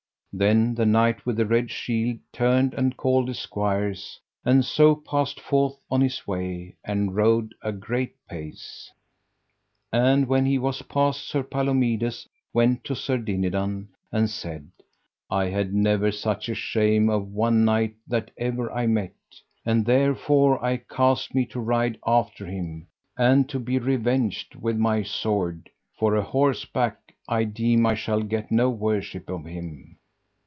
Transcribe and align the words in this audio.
Then 0.33 0.75
the 0.75 0.85
Knight 0.85 1.25
with 1.25 1.35
the 1.35 1.45
Red 1.45 1.69
Shield 1.69 2.17
turned 2.31 2.73
and 2.75 2.95
called 2.95 3.27
his 3.27 3.37
squires, 3.37 4.17
and 4.45 4.63
so 4.63 4.95
passed 4.95 5.41
forth 5.41 5.77
on 5.91 5.99
his 5.99 6.25
way, 6.25 6.77
and 6.85 7.13
rode 7.13 7.53
a 7.61 7.73
great 7.73 8.15
pace. 8.29 8.89
And 9.91 10.29
when 10.29 10.45
he 10.45 10.57
was 10.57 10.83
past 10.83 11.27
Sir 11.27 11.43
Palomides 11.43 12.29
went 12.53 12.85
to 12.85 12.95
Sir 12.95 13.17
Dinadan, 13.17 13.89
and 14.09 14.29
said: 14.29 14.69
I 15.29 15.47
had 15.47 15.73
never 15.73 16.13
such 16.13 16.47
a 16.47 16.55
shame 16.55 17.09
of 17.09 17.33
one 17.33 17.65
knight 17.65 17.95
that 18.07 18.31
ever 18.37 18.71
I 18.71 18.87
met; 18.87 19.15
and 19.65 19.85
therefore 19.85 20.63
I 20.63 20.77
cast 20.77 21.35
me 21.35 21.45
to 21.47 21.59
ride 21.59 21.97
after 22.07 22.45
him, 22.45 22.87
and 23.17 23.49
to 23.49 23.59
be 23.59 23.79
revenged 23.79 24.55
with 24.55 24.77
my 24.77 25.03
sword, 25.03 25.69
for 25.99 26.15
a 26.15 26.21
horseback 26.23 27.13
I 27.27 27.43
deem 27.43 27.85
I 27.85 27.95
shall 27.95 28.21
get 28.23 28.49
no 28.49 28.69
worship 28.69 29.29
of 29.29 29.43
him. 29.43 29.97